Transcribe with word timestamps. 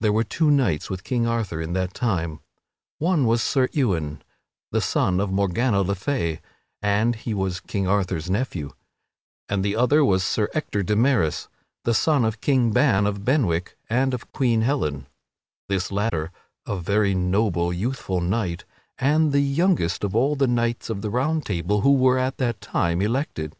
There 0.00 0.14
were 0.14 0.24
two 0.24 0.50
knights 0.50 0.88
with 0.88 1.04
King 1.04 1.26
Arthur 1.26 1.60
at 1.60 1.74
that 1.74 1.92
time, 1.92 2.40
one 2.96 3.26
was 3.26 3.42
Sir 3.42 3.68
Ewain, 3.74 4.22
the 4.72 4.80
son 4.80 5.20
of 5.20 5.30
Morgana 5.30 5.82
le 5.82 5.94
Fay 5.94 6.40
(and 6.80 7.14
he 7.14 7.34
was 7.34 7.60
King 7.60 7.86
Arthur's 7.86 8.30
nephew), 8.30 8.70
and 9.50 9.62
the 9.62 9.76
other 9.76 10.02
was 10.02 10.24
Sir 10.24 10.48
Ector 10.54 10.82
de 10.82 10.96
Maris, 10.96 11.50
the 11.84 11.92
son 11.92 12.24
of 12.24 12.40
King 12.40 12.72
Ban 12.72 13.04
of 13.06 13.22
Benwick 13.22 13.76
and 13.90 14.14
of 14.14 14.32
Queen 14.32 14.62
Helen 14.62 15.06
this 15.68 15.92
latter 15.92 16.32
a 16.66 16.76
very 16.78 17.14
noble, 17.14 17.70
youthful 17.70 18.22
knight, 18.22 18.64
and 18.96 19.30
the 19.30 19.40
youngest 19.42 20.04
of 20.04 20.16
all 20.16 20.36
the 20.36 20.48
Knights 20.48 20.88
of 20.88 21.02
the 21.02 21.10
Round 21.10 21.44
Table 21.44 21.82
who 21.82 21.92
were 21.92 22.18
at 22.18 22.38
that 22.38 22.62
time 22.62 23.02
elected. 23.02 23.54